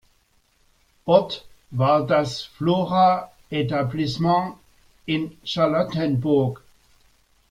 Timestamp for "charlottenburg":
5.43-6.63